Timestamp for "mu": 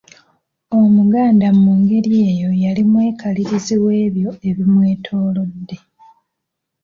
1.61-1.71